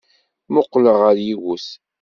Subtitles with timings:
[0.49, 1.67] Mmuqqleɣ ɣer yiwet.